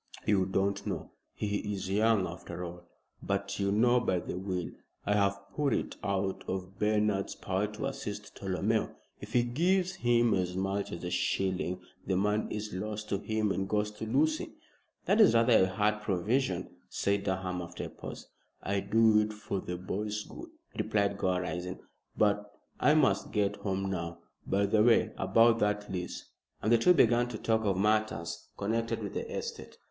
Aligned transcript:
"You 0.25 0.47
don't 0.47 0.83
know. 0.87 1.11
He 1.31 1.57
is 1.75 1.87
young 1.87 2.25
after 2.25 2.63
all. 2.65 2.87
But 3.21 3.59
you 3.59 3.71
know, 3.71 3.99
by 3.99 4.17
the 4.19 4.35
will, 4.35 4.71
I 5.05 5.13
have 5.13 5.39
put 5.55 5.73
it 5.75 5.95
out 6.03 6.43
of 6.47 6.79
Bernard's 6.79 7.35
power 7.35 7.67
to 7.67 7.85
assist 7.85 8.35
Tolomeo. 8.35 8.95
If 9.19 9.33
he 9.33 9.43
gives 9.43 9.93
him 10.01 10.33
as 10.33 10.55
much 10.55 10.91
as 10.91 11.03
a 11.03 11.11
shilling 11.11 11.81
the 12.07 12.15
money 12.17 12.55
is 12.55 12.73
lost 12.73 13.09
to 13.09 13.19
him 13.19 13.51
and 13.51 13.69
goes 13.69 13.91
to 13.91 14.07
Lucy." 14.07 14.55
"That 15.05 15.21
is 15.21 15.35
rather 15.35 15.65
a 15.65 15.67
hard 15.67 16.01
provision," 16.01 16.77
said 16.89 17.23
Durham, 17.23 17.61
after 17.61 17.83
a 17.83 17.89
pause. 17.89 18.27
"I 18.63 18.79
do 18.79 19.19
it 19.19 19.31
for 19.31 19.59
the 19.61 19.77
boy's 19.77 20.23
good," 20.23 20.49
replied 20.75 21.19
Gore, 21.19 21.41
rising; 21.41 21.77
"but 22.17 22.51
I 22.79 22.95
must 22.95 23.31
get 23.31 23.57
home 23.57 23.91
now. 23.91 24.17
By 24.47 24.65
the 24.65 24.81
way, 24.81 25.11
about 25.15 25.59
that 25.59 25.91
lease," 25.91 26.27
and 26.59 26.71
the 26.71 26.79
two 26.79 26.95
began 26.95 27.29
to 27.29 27.37
talk 27.37 27.65
of 27.65 27.77
matters 27.77 28.47
connected 28.57 29.03
with 29.03 29.13
the 29.13 29.31
estate. 29.31 29.77